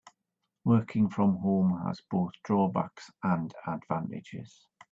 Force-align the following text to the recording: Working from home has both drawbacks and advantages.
Working 0.63 1.09
from 1.09 1.37
home 1.37 1.79
has 1.85 2.01
both 2.09 2.31
drawbacks 2.41 3.11
and 3.21 3.53
advantages. 3.67 4.65